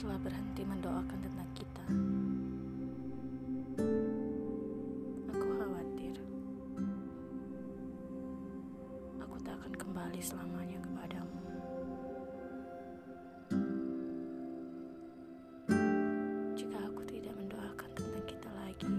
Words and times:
telah 0.00 0.16
berhenti 0.22 0.62
mendoakan 0.64 1.18
tentang 1.20 1.50
kita. 1.52 1.84
Aku 5.28 5.48
khawatir 5.60 6.14
aku 9.20 9.36
tak 9.44 9.54
akan 9.60 9.74
kembali 9.74 10.20
selamanya 10.24 10.78
kepadamu. 10.80 11.42
Jika 16.56 16.78
aku 16.86 17.02
tidak 17.10 17.34
mendoakan 17.34 17.90
tentang 17.92 18.24
kita 18.30 18.50
lagi, 18.54 18.94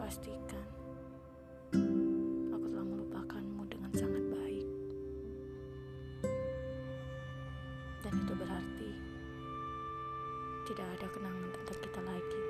pastikan 0.00 0.73
tidak 10.64 10.88
ada 10.96 11.06
kenangan 11.12 11.50
tentang 11.52 11.78
kita 11.84 12.00
lagi. 12.00 12.42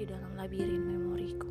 Di 0.00 0.04
dalam 0.08 0.32
labirin 0.40 0.82
memoriku. 0.88 1.50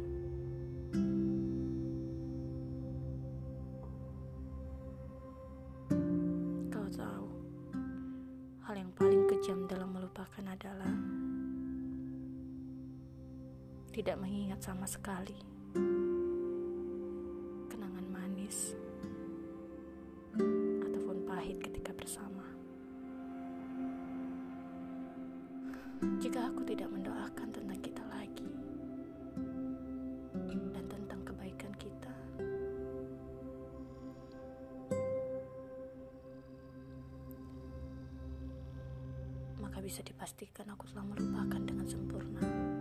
Kau 6.74 6.88
tahu, 6.90 7.28
hal 8.66 8.76
yang 8.82 8.92
paling 8.98 9.30
kejam 9.30 9.70
dalam 9.70 9.94
melupakan 9.94 10.42
adalah 10.50 10.94
tidak 13.94 14.18
mengingat 14.18 14.58
sama 14.66 14.90
sekali 14.90 15.38
Jika 26.00 26.48
aku 26.48 26.64
tidak 26.64 26.88
mendoakan 26.96 27.52
tentang 27.52 27.80
kita 27.84 28.00
lagi 28.08 28.48
dan 30.72 30.86
tentang 30.88 31.20
kebaikan 31.28 31.76
kita, 31.76 32.16
maka 39.60 39.84
bisa 39.84 40.00
dipastikan 40.08 40.72
aku 40.72 40.88
telah 40.88 41.04
melupakan 41.04 41.60
dengan 41.68 41.84
sempurna. 41.84 42.79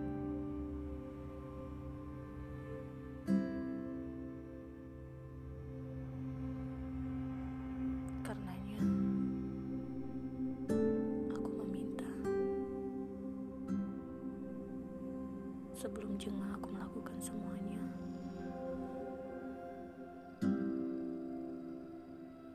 Sebelum 15.78 16.18
jengah 16.18 16.58
aku 16.58 16.74
melakukan 16.74 17.14
semuanya. 17.22 17.78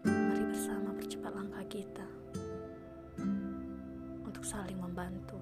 Mari 0.04 0.44
bersama 0.52 0.92
percepat 0.92 1.32
langkah 1.32 1.64
kita 1.72 2.04
untuk 4.28 4.44
saling 4.44 4.76
membantu, 4.76 5.40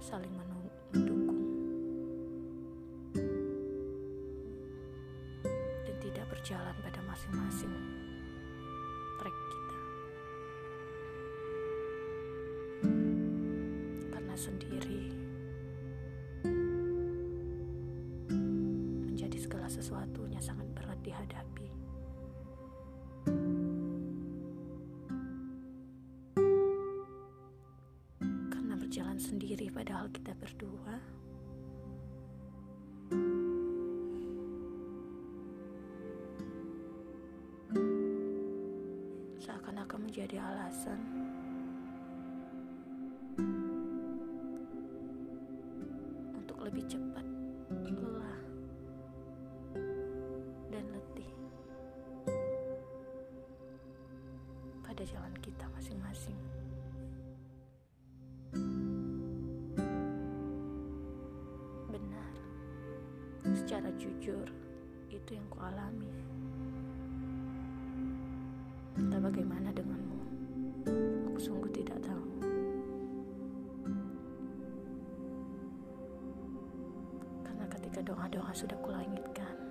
saling 0.00 0.32
mendukung, 0.32 1.44
dan 5.84 5.96
tidak 6.00 6.24
berjalan 6.32 6.76
pada 6.80 7.00
masing-masing 7.04 7.76
track 9.20 9.36
kita. 9.52 9.78
Karena 14.16 14.32
sendiri 14.32 15.11
sesuatunya 19.82 20.38
sangat 20.38 20.70
berat 20.78 20.94
dihadapi. 21.02 21.66
Karena 28.46 28.78
berjalan 28.78 29.18
sendiri 29.18 29.66
padahal 29.74 30.06
kita 30.14 30.38
berdua 30.38 31.02
seakan-akan 39.42 39.98
menjadi 40.06 40.38
alasan 40.38 41.02
lebih 46.62 46.86
cepat 46.86 47.31
masing-masing. 56.22 56.38
Benar, 61.90 62.32
secara 63.58 63.90
jujur 63.98 64.46
itu 65.10 65.30
yang 65.34 65.48
kualami. 65.50 66.10
Entah 68.92 69.18
bagaimana 69.18 69.72
denganmu, 69.74 70.20
aku 71.32 71.38
sungguh 71.40 71.72
tidak 71.74 71.98
tahu. 72.04 72.28
Karena 77.42 77.66
ketika 77.66 78.00
doa-doa 78.04 78.52
sudah 78.52 78.78
kulangitkan, 78.84 79.61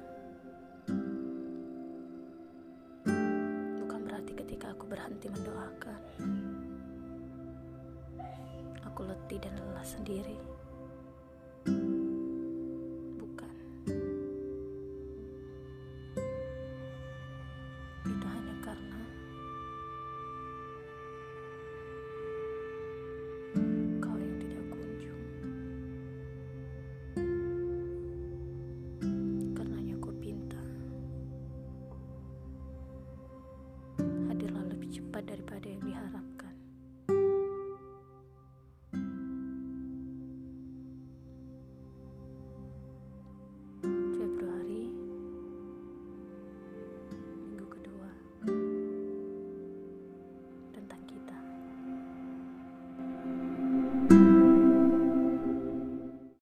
ketika 4.35 4.71
aku 4.71 4.87
berhenti 4.87 5.27
mendoakan, 5.31 6.01
aku 8.85 9.01
letih 9.07 9.39
dan 9.39 9.53
lelah 9.55 9.85
sendiri. 9.85 10.50